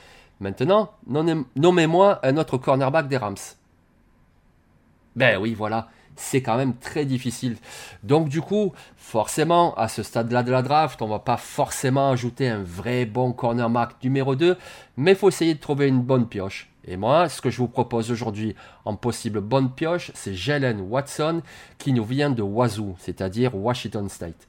Maintenant, 0.41 0.91
nommez-moi 1.55 2.19
un 2.25 2.37
autre 2.37 2.59
cornerback 2.59 3.07
des 3.07 3.17
Rams. 3.17 3.37
Ben 5.15 5.39
oui, 5.41 5.55
voilà 5.55 5.89
c'est 6.17 6.43
quand 6.43 6.59
même 6.59 6.77
très 6.77 7.07
difficile. 7.07 7.57
Donc 8.03 8.29
du 8.29 8.43
coup, 8.43 8.73
forcément, 8.97 9.75
à 9.77 9.89
ce 9.89 10.03
stade-là 10.03 10.43
de 10.43 10.51
la 10.51 10.61
draft, 10.61 11.01
on 11.01 11.09
va 11.09 11.21
pas 11.21 11.39
forcément 11.39 12.11
ajouter 12.11 12.49
un 12.49 12.63
vrai 12.63 13.07
bon 13.07 13.33
cornerback 13.33 14.03
numéro 14.03 14.35
2, 14.35 14.59
mais 14.99 15.13
il 15.13 15.17
faut 15.17 15.29
essayer 15.29 15.55
de 15.55 15.61
trouver 15.61 15.89
une 15.89 16.03
bonne 16.03 16.29
pioche. 16.29 16.72
Et 16.85 16.97
moi, 16.97 17.29
ce 17.29 17.41
que 17.41 17.51
je 17.51 17.59
vous 17.59 17.69
propose 17.69 18.11
aujourd'hui 18.11 18.57
en 18.85 18.97
possible 18.97 19.41
bonne 19.41 19.71
pioche, 19.71 20.11
c'est 20.15 20.35
Jalen 20.35 20.81
Watson 20.81 21.43
qui 21.79 21.93
nous 21.93 22.05
vient 22.05 22.31
de 22.31 22.43
Wazoo, 22.43 22.97
c'est-à-dire 22.99 23.55
Washington 23.55 24.09
State. 24.09 24.49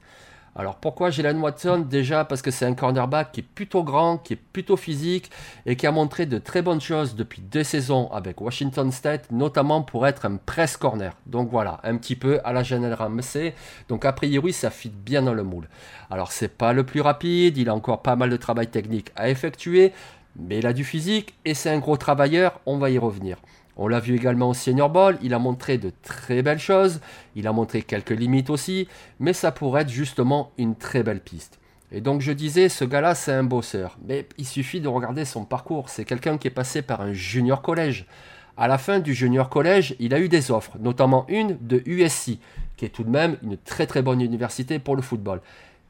Alors 0.56 0.76
pourquoi 0.76 1.10
Jalen 1.10 1.40
Watson? 1.40 1.84
Déjà 1.88 2.24
parce 2.24 2.40
que 2.40 2.52
c'est 2.52 2.64
un 2.64 2.74
cornerback 2.74 3.32
qui 3.32 3.40
est 3.40 3.44
plutôt 3.44 3.82
grand, 3.82 4.18
qui 4.18 4.34
est 4.34 4.40
plutôt 4.52 4.76
physique 4.76 5.32
et 5.66 5.74
qui 5.74 5.84
a 5.84 5.90
montré 5.90 6.26
de 6.26 6.38
très 6.38 6.62
bonnes 6.62 6.80
choses 6.80 7.16
depuis 7.16 7.42
deux 7.42 7.64
saisons 7.64 8.08
avec 8.12 8.40
Washington 8.40 8.92
State, 8.92 9.32
notamment 9.32 9.82
pour 9.82 10.06
être 10.06 10.26
un 10.26 10.36
press 10.36 10.76
corner. 10.76 11.16
Donc 11.26 11.50
voilà, 11.50 11.80
un 11.82 11.96
petit 11.96 12.14
peu 12.14 12.40
à 12.44 12.52
la 12.52 12.62
Jalen 12.62 12.94
Ramsey. 12.94 13.54
Donc 13.88 14.04
a 14.04 14.12
priori, 14.12 14.52
ça 14.52 14.70
fit 14.70 14.90
bien 14.90 15.22
dans 15.22 15.34
le 15.34 15.42
moule. 15.42 15.68
Alors 16.08 16.30
c'est 16.30 16.56
pas 16.56 16.72
le 16.72 16.84
plus 16.84 17.00
rapide, 17.00 17.58
il 17.58 17.68
a 17.68 17.74
encore 17.74 18.02
pas 18.02 18.14
mal 18.14 18.30
de 18.30 18.36
travail 18.36 18.68
technique 18.68 19.10
à 19.16 19.30
effectuer, 19.30 19.92
mais 20.36 20.58
il 20.58 20.66
a 20.66 20.72
du 20.72 20.84
physique 20.84 21.34
et 21.44 21.54
c'est 21.54 21.70
un 21.70 21.78
gros 21.78 21.96
travailleur, 21.96 22.60
on 22.66 22.78
va 22.78 22.90
y 22.90 22.98
revenir. 22.98 23.38
On 23.76 23.88
l'a 23.88 24.00
vu 24.00 24.14
également 24.14 24.50
au 24.50 24.54
Senior 24.54 24.88
Ball, 24.88 25.18
il 25.22 25.34
a 25.34 25.38
montré 25.38 25.78
de 25.78 25.90
très 26.02 26.42
belles 26.42 26.60
choses, 26.60 27.00
il 27.34 27.46
a 27.46 27.52
montré 27.52 27.82
quelques 27.82 28.10
limites 28.10 28.50
aussi, 28.50 28.88
mais 29.18 29.32
ça 29.32 29.50
pourrait 29.50 29.82
être 29.82 29.88
justement 29.88 30.52
une 30.58 30.76
très 30.76 31.02
belle 31.02 31.20
piste. 31.20 31.58
Et 31.90 32.00
donc 32.00 32.20
je 32.20 32.32
disais, 32.32 32.68
ce 32.68 32.84
gars-là, 32.84 33.14
c'est 33.14 33.32
un 33.32 33.44
bosseur. 33.44 33.98
Mais 34.06 34.26
il 34.38 34.46
suffit 34.46 34.80
de 34.80 34.88
regarder 34.88 35.24
son 35.24 35.44
parcours. 35.44 35.88
C'est 35.88 36.04
quelqu'un 36.04 36.38
qui 36.38 36.48
est 36.48 36.50
passé 36.50 36.82
par 36.82 37.00
un 37.00 37.12
junior 37.12 37.62
collège. 37.62 38.06
À 38.56 38.68
la 38.68 38.78
fin 38.78 39.00
du 39.00 39.14
junior 39.14 39.48
collège, 39.48 39.96
il 39.98 40.14
a 40.14 40.20
eu 40.20 40.28
des 40.28 40.50
offres, 40.50 40.76
notamment 40.78 41.24
une 41.28 41.56
de 41.60 41.82
USC, 41.86 42.38
qui 42.76 42.84
est 42.84 42.88
tout 42.88 43.04
de 43.04 43.10
même 43.10 43.36
une 43.42 43.56
très 43.56 43.86
très 43.86 44.02
bonne 44.02 44.20
université 44.20 44.78
pour 44.78 44.96
le 44.96 45.02
football. 45.02 45.40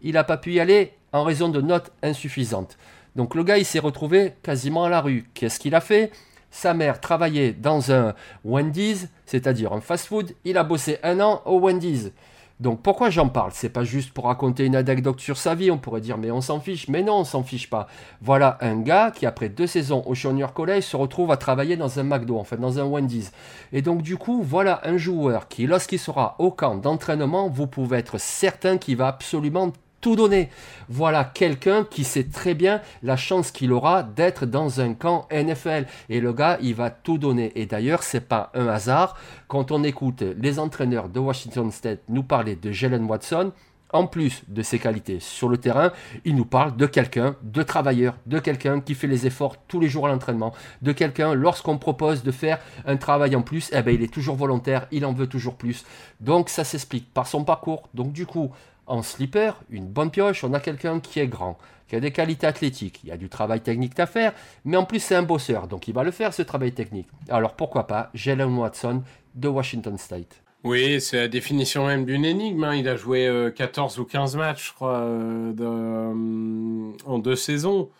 Il 0.03 0.15
n'a 0.15 0.25
pas 0.25 0.37
pu 0.37 0.53
y 0.53 0.61
aller 0.61 0.93
en 1.13 1.25
raison 1.25 1.49
de 1.49 1.61
notes 1.61 1.93
insuffisantes. 2.03 2.77
Donc 3.17 3.35
le 3.35 3.45
gars, 3.45 3.59
il 3.59 3.65
s'est 3.65 3.79
retrouvé 3.79 4.35
quasiment 4.43 4.85
à 4.85 4.89
la 4.89 5.01
rue. 5.01 5.25
Qu'est-ce 5.35 5.61
qu'il 5.61 5.75
a 5.75 5.81
fait? 5.81 6.11
Sa 6.51 6.75
mère 6.75 7.01
travaillait 7.01 7.53
dans 7.53 7.91
un 7.91 8.15
Wendy's, 8.45 9.09
c'est-à-dire 9.27 9.73
un 9.73 9.81
fast-food. 9.81 10.35
Il 10.45 10.57
a 10.57 10.65
bossé 10.65 10.99
un 11.03 11.21
an 11.21 11.43
au 11.47 11.59
Wendy's. 11.59 12.13
Donc 12.61 12.83
pourquoi 12.83 13.11
j'en 13.11 13.29
parle? 13.29 13.51
C'est 13.53 13.69
pas 13.69 13.83
juste 13.83 14.13
pour 14.13 14.27
raconter 14.27 14.65
une 14.65 14.77
anecdote 14.77 15.19
sur 15.19 15.37
sa 15.37 15.57
vie, 15.57 15.73
on 15.73 15.79
pourrait 15.79 16.01
dire 16.01 16.19
mais 16.19 16.31
on 16.31 16.41
s'en 16.41 16.61
fiche, 16.61 16.87
mais 16.87 17.03
non 17.03 17.19
on 17.19 17.25
s'en 17.25 17.43
fiche 17.43 17.69
pas. 17.69 17.89
Voilà 18.23 18.59
un 18.61 18.77
gars 18.77 19.11
qui 19.11 19.27
après 19.27 19.49
deux 19.49 19.67
saisons 19.67 20.05
au 20.07 20.15
Junior 20.15 20.53
College 20.53 20.85
se 20.85 20.97
retrouve 20.97 21.33
à 21.33 21.37
travailler 21.37 21.77
dans 21.77 21.99
un 21.99 22.05
McDo, 22.05 22.39
en 22.39 22.45
fait 22.45 22.57
dans 22.57 22.79
un 22.79 22.85
Wendy's. 22.85 23.33
Et 23.73 23.83
donc 23.83 24.03
du 24.03 24.17
coup 24.17 24.41
voilà 24.45 24.81
un 24.85 24.97
joueur 24.97 25.49
qui 25.49 25.67
lorsqu'il 25.67 25.99
sera 25.99 26.37
au 26.39 26.53
camp 26.53 26.77
d'entraînement, 26.77 27.49
vous 27.49 27.67
pouvez 27.67 27.99
être 27.99 28.19
certain 28.19 28.79
qu'il 28.79 28.99
va 28.99 29.09
absolument 29.09 29.73
tout 30.05 30.17
donner. 30.17 30.51
Voilà 30.91 31.25
quelqu'un 31.25 31.83
qui 31.83 32.05
sait 32.05 32.25
très 32.25 32.53
bien 32.53 32.83
la 33.03 33.17
chance 33.17 33.51
qu'il 33.51 33.73
aura 33.73 34.03
d'être 34.03 34.45
dans 34.45 34.83
un 34.83 34.93
camp 34.93 35.27
NFL. 35.33 35.87
Et 36.11 36.21
le 36.21 36.35
gars, 36.35 36.59
il 36.61 36.75
va 36.75 36.91
tout 36.91 37.17
donner. 37.17 37.53
Et 37.55 37.65
d'ailleurs, 37.65 38.03
c'est 38.03 38.29
pas 38.29 38.51
un 38.53 38.67
hasard. 38.67 39.17
Quand 39.49 39.71
on 39.71 39.83
écoute 39.83 40.23
les 40.37 40.59
entraîneurs 40.59 41.09
de 41.09 41.21
Washington 41.21 41.71
State 41.73 42.01
nous 42.11 42.23
parler 42.23 42.55
de 42.55 42.71
Jalen 42.71 43.07
Watson, 43.07 43.53
en 43.95 44.07
plus 44.07 44.43
de 44.49 44.61
ses 44.61 44.79
qualités 44.79 45.21
sur 45.21 45.49
le 45.49 45.57
terrain, 45.57 45.93
il 46.27 46.35
nous 46.35 46.45
parle 46.45 46.77
de 46.77 46.85
quelqu'un, 46.85 47.37
de 47.43 47.63
travailleur, 47.63 48.17
de 48.27 48.41
quelqu'un 48.41 48.81
qui 48.81 48.95
fait 48.95 49.07
les 49.07 49.27
efforts 49.27 49.57
tous 49.69 49.81
les 49.81 49.89
jours 49.89 50.07
à 50.07 50.11
l'entraînement, 50.11 50.53
de 50.83 50.93
quelqu'un, 50.93 51.33
lorsqu'on 51.33 51.79
propose 51.79 52.25
de 52.25 52.33
faire 52.33 52.59
un 52.87 52.97
travail 52.97 53.37
en 53.37 53.43
plus, 53.43 53.71
eh 53.73 53.81
ben, 53.83 53.95
il 53.95 54.03
est 54.03 54.13
toujours 54.13 54.37
volontaire, 54.37 54.87
il 54.91 55.07
en 55.07 55.13
veut 55.13 55.29
toujours 55.29 55.55
plus. 55.55 55.87
Donc 56.21 56.49
ça 56.51 56.65
s'explique 56.65 57.15
par 57.15 57.27
son 57.27 57.45
parcours. 57.45 57.89
Donc 57.95 58.13
du 58.13 58.27
coup, 58.27 58.51
en 58.87 59.03
slipper, 59.03 59.53
une 59.71 59.87
bonne 59.87 60.11
pioche, 60.11 60.45
on 60.45 60.53
a 60.53 60.61
quelqu'un 60.61 61.01
qui 61.01 61.21
est 61.21 61.27
grand, 61.27 61.59
qui 61.89 61.97
a 61.97 62.01
des 62.01 62.13
qualités 62.13 62.47
athlétiques, 62.47 63.01
il 63.05 63.09
y 63.09 63.13
a 63.13 63.17
du 63.17 63.29
travail 63.29 63.61
technique 63.61 63.99
à 63.99 64.07
faire, 64.07 64.33
mais 64.65 64.77
en 64.77 64.85
plus 64.85 65.01
c'est 65.01 65.15
un 65.15 65.23
bosseur, 65.23 65.69
donc 65.69 65.89
il 65.89 65.95
va 65.95 66.03
le 66.03 66.11
faire 66.11 66.35
ce 66.35 66.43
travail 66.43 66.73
technique. 66.73 67.09
Alors 67.29 67.55
pourquoi 67.55 67.87
pas 67.87 68.11
Jalen 68.15 68.57
Watson 68.57 69.03
de 69.35 69.49
Washington 69.49 69.99
State 69.99 70.45
oui, 70.65 70.99
c'est 70.99 71.19
la 71.19 71.29
définition 71.29 71.87
même 71.87 72.07
d'une 72.07 72.25
énigme. 72.25 72.65
Hein. 72.65 72.75
Il 72.77 72.89
a 72.89 72.97
joué 72.97 73.51
14 73.55 73.99
euh, 73.99 74.03
ou 74.03 74.05
15 74.07 74.37
matchs, 74.37 74.69
je 74.69 74.73
crois, 74.73 75.01
euh, 75.01 75.53
euh, 75.61 76.93
en 77.05 77.19
deux 77.19 77.37
saisons. 77.37 77.91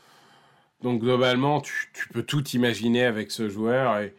Donc 0.83 1.01
globalement, 1.01 1.61
tu, 1.61 2.09
peux 2.13 2.23
tout 2.23 2.43
imaginer 2.51 3.05
avec 3.05 3.31
ce 3.33 3.51
joueur. 3.51 3.99
Et 4.01 4.15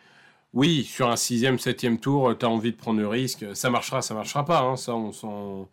oui, 0.54 0.84
sur 0.84 1.10
un 1.10 1.16
sixième, 1.16 1.58
septième 1.58 2.00
tour, 2.00 2.38
tu 2.38 2.46
as 2.46 2.50
envie 2.50 2.72
de 2.72 2.78
prendre 2.78 3.00
le 3.00 3.08
risque. 3.08 3.46
Ça 3.56 3.72
marchera, 3.72 4.04
ça 4.04 4.14
marchera 4.14 4.46
pas. 4.46 4.62
Hein. 4.62 4.76
Ça, 4.78 4.96
on 4.96 5.12
s'en 5.12 5.68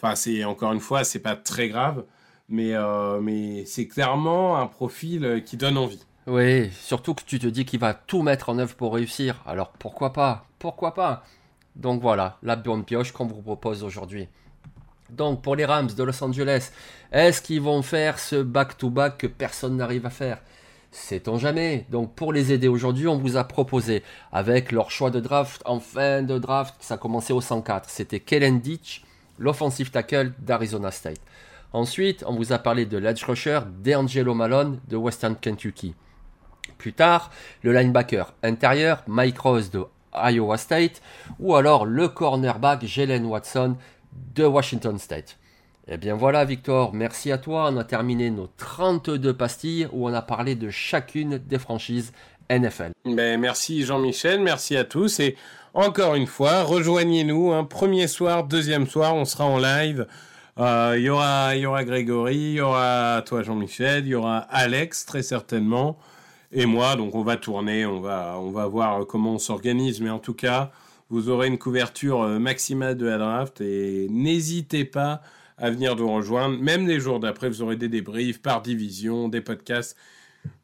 Enfin, 0.00 0.14
c'est 0.14 0.44
encore 0.44 0.72
une 0.72 0.80
fois, 0.80 1.04
c'est 1.04 1.18
pas 1.18 1.36
très 1.36 1.68
grave, 1.68 2.04
mais, 2.48 2.74
euh, 2.74 3.64
c'est 3.66 3.88
clairement 3.88 4.56
un 4.56 4.66
profil 4.66 5.42
qui 5.44 5.56
donne 5.56 5.76
envie. 5.76 6.04
Oui, 6.26 6.70
surtout 6.72 7.14
que 7.14 7.22
tu 7.24 7.38
te 7.38 7.46
dis 7.46 7.64
qu'il 7.64 7.80
va 7.80 7.94
tout 7.94 8.22
mettre 8.22 8.50
en 8.50 8.58
œuvre 8.58 8.74
pour 8.74 8.94
réussir. 8.94 9.42
Alors 9.46 9.70
pourquoi 9.70 10.12
pas? 10.12 10.44
Pourquoi 10.58 10.94
pas? 10.94 11.24
Donc 11.74 12.02
voilà, 12.02 12.38
la 12.42 12.54
bonne 12.56 12.84
pioche 12.84 13.12
qu'on 13.12 13.26
vous 13.26 13.40
propose 13.40 13.82
aujourd'hui. 13.82 14.28
Donc 15.10 15.42
pour 15.42 15.56
les 15.56 15.64
Rams 15.64 15.86
de 15.86 16.02
Los 16.02 16.22
Angeles, 16.22 16.70
est-ce 17.12 17.40
qu'ils 17.40 17.62
vont 17.62 17.82
faire 17.82 18.18
ce 18.18 18.42
back-to-back 18.42 19.16
que 19.18 19.26
personne 19.26 19.76
n'arrive 19.76 20.04
à 20.04 20.10
faire? 20.10 20.42
Sait-on 20.90 21.38
jamais 21.38 21.86
Donc 21.90 22.14
pour 22.14 22.32
les 22.32 22.52
aider 22.52 22.68
aujourd'hui, 22.68 23.08
on 23.08 23.16
vous 23.16 23.36
a 23.36 23.44
proposé 23.44 24.02
avec 24.30 24.70
leur 24.70 24.90
choix 24.90 25.10
de 25.10 25.20
draft 25.20 25.62
en 25.64 25.80
fin 25.80 26.22
de 26.22 26.38
draft, 26.38 26.74
ça 26.80 26.94
a 26.94 26.98
commencé 26.98 27.32
au 27.32 27.40
104, 27.40 27.88
c'était 27.88 28.20
Kellen 28.20 28.60
Ditch, 28.60 29.02
l'offensive 29.38 29.90
tackle 29.90 30.32
d'Arizona 30.38 30.90
State. 30.90 31.20
Ensuite, 31.72 32.24
on 32.26 32.34
vous 32.34 32.52
a 32.52 32.58
parlé 32.58 32.86
de 32.86 32.96
l'edge 32.96 33.22
rusher 33.24 33.60
d'Angelo 33.82 34.34
Malone 34.34 34.80
de 34.88 34.96
Western 34.96 35.36
Kentucky. 35.36 35.94
Plus 36.78 36.92
tard, 36.92 37.30
le 37.62 37.72
linebacker 37.72 38.32
intérieur 38.42 39.02
Mike 39.06 39.38
Rose 39.38 39.70
de 39.70 39.84
Iowa 40.14 40.56
State 40.56 41.02
ou 41.38 41.54
alors 41.54 41.84
le 41.84 42.08
cornerback 42.08 42.84
Jalen 42.84 43.26
Watson 43.26 43.76
de 44.34 44.44
Washington 44.44 44.98
State. 44.98 45.38
Eh 45.88 45.96
bien 45.96 46.14
voilà 46.14 46.44
Victor, 46.44 46.92
merci 46.92 47.32
à 47.32 47.38
toi. 47.38 47.70
On 47.72 47.76
a 47.78 47.84
terminé 47.84 48.30
nos 48.30 48.48
32 48.56 49.34
pastilles 49.34 49.88
où 49.92 50.08
on 50.08 50.12
a 50.12 50.22
parlé 50.22 50.54
de 50.54 50.70
chacune 50.70 51.38
des 51.38 51.58
franchises 51.58 52.12
NFL. 52.50 52.92
Ben, 53.04 53.40
merci 53.40 53.84
Jean-Michel, 53.84 54.40
merci 54.40 54.76
à 54.76 54.84
tous 54.84 55.20
et 55.20 55.36
encore 55.74 56.14
une 56.14 56.26
fois, 56.26 56.62
rejoignez-nous 56.62 57.52
un 57.52 57.64
premier 57.64 58.06
soir, 58.08 58.44
deuxième 58.44 58.86
soir, 58.86 59.14
on 59.14 59.24
sera 59.24 59.44
en 59.44 59.58
live. 59.58 60.06
Euh, 60.58 60.94
il 60.96 61.04
y 61.04 61.08
aura, 61.08 61.54
y 61.56 61.66
aura 61.66 61.84
Grégory, 61.84 62.36
il 62.36 62.52
y 62.54 62.60
aura 62.60 63.22
toi 63.24 63.42
Jean-Michel, 63.42 64.06
il 64.06 64.10
y 64.10 64.14
aura 64.14 64.38
Alex 64.38 65.06
très 65.06 65.22
certainement 65.22 65.98
et 66.50 66.66
moi. 66.66 66.96
Donc 66.96 67.14
on 67.14 67.22
va 67.22 67.36
tourner, 67.36 67.86
on 67.86 68.00
va, 68.00 68.36
on 68.38 68.50
va 68.50 68.66
voir 68.66 69.06
comment 69.06 69.34
on 69.34 69.38
s'organise, 69.38 70.00
mais 70.00 70.10
en 70.10 70.18
tout 70.18 70.34
cas, 70.34 70.72
vous 71.10 71.28
aurez 71.28 71.46
une 71.46 71.58
couverture 71.58 72.22
euh, 72.22 72.38
maximale 72.38 72.96
de 72.96 73.06
la 73.06 73.18
draft 73.18 73.60
et 73.60 74.08
n'hésitez 74.10 74.84
pas 74.84 75.22
à 75.56 75.70
venir 75.70 75.96
nous 75.96 76.12
rejoindre. 76.12 76.58
Même 76.58 76.86
les 76.86 77.00
jours 77.00 77.20
d'après, 77.20 77.48
vous 77.48 77.62
aurez 77.62 77.76
des 77.76 77.88
débriefs 77.88 78.40
par 78.42 78.62
division, 78.62 79.28
des 79.28 79.40
podcasts. 79.40 79.96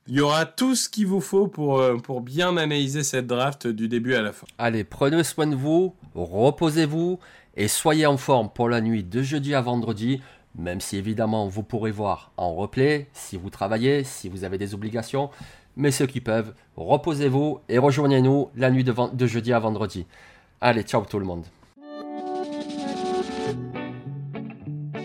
Il 0.06 0.14
y 0.14 0.20
aura 0.20 0.44
tout 0.44 0.74
ce 0.74 0.90
qu'il 0.90 1.06
vous 1.06 1.22
faut 1.22 1.48
pour, 1.48 1.80
euh, 1.80 1.96
pour 1.96 2.20
bien 2.20 2.56
analyser 2.58 3.02
cette 3.02 3.26
draft 3.26 3.66
du 3.66 3.88
début 3.88 4.14
à 4.14 4.20
la 4.20 4.32
fin. 4.32 4.46
Allez, 4.58 4.84
prenez 4.84 5.24
soin 5.24 5.46
de 5.46 5.56
vous, 5.56 5.94
reposez-vous 6.14 7.18
et 7.56 7.68
soyez 7.68 8.04
en 8.04 8.18
forme 8.18 8.50
pour 8.50 8.68
la 8.68 8.82
nuit 8.82 9.02
de 9.02 9.22
jeudi 9.22 9.54
à 9.54 9.62
vendredi. 9.62 10.20
Même 10.56 10.80
si 10.80 10.98
évidemment 10.98 11.48
vous 11.48 11.62
pourrez 11.62 11.90
voir 11.90 12.32
en 12.36 12.54
replay 12.54 13.08
si 13.14 13.38
vous 13.38 13.50
travaillez, 13.50 14.04
si 14.04 14.28
vous 14.28 14.44
avez 14.44 14.58
des 14.58 14.74
obligations. 14.74 15.30
Mais 15.76 15.90
ceux 15.90 16.06
qui 16.06 16.20
peuvent, 16.20 16.54
reposez-vous 16.76 17.60
et 17.68 17.78
rejoignez-nous 17.78 18.50
la 18.56 18.70
nuit 18.70 18.84
de 18.84 19.26
jeudi 19.26 19.52
à 19.52 19.58
vendredi. 19.58 20.06
Allez, 20.60 20.82
ciao 20.82 21.04
tout 21.04 21.18
le 21.18 21.24
monde. 21.24 21.44